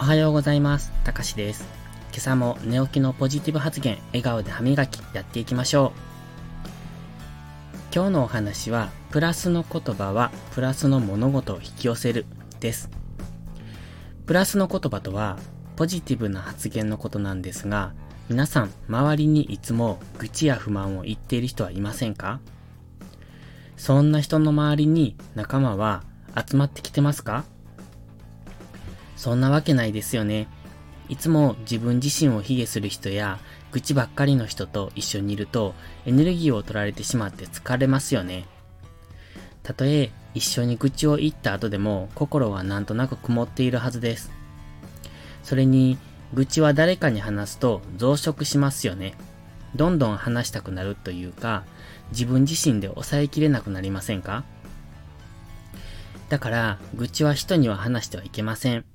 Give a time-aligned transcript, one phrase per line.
[0.00, 0.92] おはようございます。
[1.04, 1.68] たかしです。
[2.08, 6.00] 今朝も寝起きのポジティブ発言、笑顔で歯磨きやっていきましょう。
[7.94, 12.24] 今日のお話は、プラスの言葉はプラスの物事を引き寄せる
[12.60, 12.88] です。
[14.24, 15.38] プラスの言葉とは、
[15.76, 17.92] ポジティブな発言のことなんですが、
[18.30, 22.40] 皆さん、周りにいつも愚痴や不満を言っている人はいませんか？
[23.76, 26.04] そんな人の周りに仲間は
[26.34, 27.44] 集まってきてますか？
[29.20, 30.48] そんなわけないですよね。
[31.10, 33.38] いつも自分自身を卑下する人や
[33.70, 35.74] 愚痴ばっかりの人と一緒にいると
[36.06, 38.46] エネルギーを取られてしまって疲れますよね。
[39.62, 44.30] たとえ一緒に愚痴を言った後でも心はなんとなく曇っているはずです。
[45.42, 45.98] それに
[46.32, 49.12] 愚痴は誰かに話すと増殖しますよね。
[49.76, 51.64] どんどん話したくなるというか
[52.10, 54.44] 自分自身で抑えきれなくなりませんか？
[56.30, 58.86] だから愚痴は人には話してはいけません。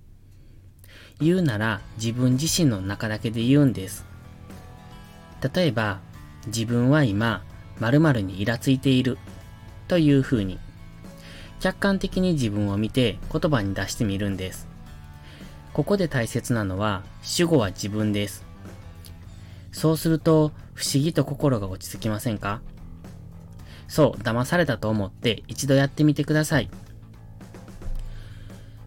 [1.20, 4.06] 言うなら自分自身の中だけで言うんです。
[5.54, 6.00] 例えば、
[6.48, 7.44] 自分は今、
[7.80, 9.18] 〇〇にイラついている
[9.88, 10.60] という風に、
[11.60, 14.68] 客観的に自分を見て言葉に出してみるんです。
[15.74, 18.46] ここで大切なのは、主語は自分です。
[19.72, 22.62] そうすると、不思議と心が落ち着きませんか？
[23.88, 26.70] そう、騙されたと思って一度やってみてください。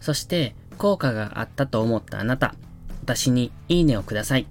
[0.01, 2.55] そして、効果があったと思ったあなた、
[3.03, 4.47] 私にいいねをください。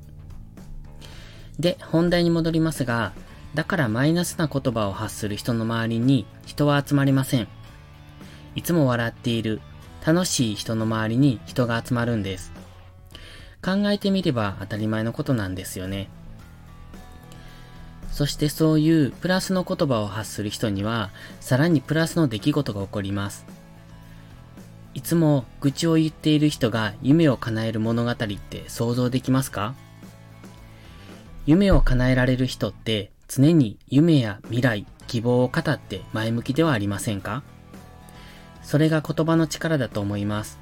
[1.60, 3.14] で、本題に戻りますが、
[3.56, 7.48] だからマイナスな言葉を発する人の周りに人は集まりません。
[8.56, 9.62] いつも笑っている、
[10.06, 12.52] 楽しい人の周りに人が集まるんです。
[13.64, 16.10] 考えてみれば当たり前のことなんですよね。
[18.12, 23.46] そしてそういうプラスの言葉を発する人には、さらにプラスの出来事が起こります。
[24.98, 29.76] いつも愚痴を言っている人が夢を叶える物語って想像できますか？
[31.46, 37.44] 夢を叶えられる人って常に夢や未来、希望を語って前向きではありませんか？
[38.64, 40.58] それが言葉の力だと思います。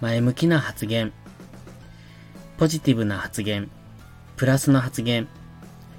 [0.00, 1.12] 前向きな発言、
[2.56, 3.70] ポジティブな発言、
[4.36, 5.28] プラスの発言、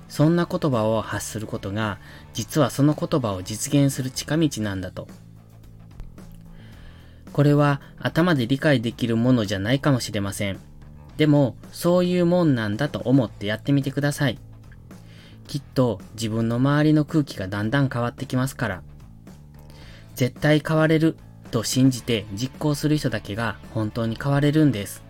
[0.09, 1.99] そんな言葉を発することが
[2.33, 5.07] 実はその言葉を実現する近道なんだと。
[7.35, 10.59] これは頭で理解できるものじゃないかもしれません。
[11.17, 14.39] でも、そういうもんなんだと思ってやってみてください。
[15.45, 18.83] きっと自分の周りの空気がだんだん変わってきますから。
[20.15, 21.17] 絶対変われる
[21.51, 25.03] と信じて実行する人だけが本当に変われるんです。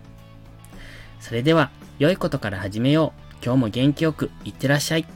[1.20, 1.70] それでは、
[2.00, 3.36] 良いことから始めよう。
[3.40, 5.06] 今日も元気よくいってらっしゃい。